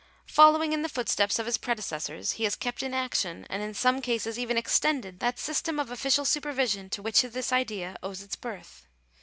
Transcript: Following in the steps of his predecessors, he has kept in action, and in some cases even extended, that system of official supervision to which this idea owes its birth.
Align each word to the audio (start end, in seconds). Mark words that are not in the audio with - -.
Following 0.25 0.73
in 0.73 0.81
the 0.81 0.89
steps 1.05 1.37
of 1.37 1.45
his 1.45 1.59
predecessors, 1.59 2.31
he 2.31 2.43
has 2.45 2.55
kept 2.55 2.81
in 2.81 2.91
action, 2.91 3.45
and 3.51 3.61
in 3.61 3.75
some 3.75 4.01
cases 4.01 4.39
even 4.39 4.57
extended, 4.57 5.19
that 5.19 5.37
system 5.37 5.79
of 5.79 5.91
official 5.91 6.25
supervision 6.25 6.89
to 6.89 7.03
which 7.03 7.21
this 7.21 7.53
idea 7.53 7.95
owes 8.01 8.23
its 8.23 8.35
birth. 8.35 8.87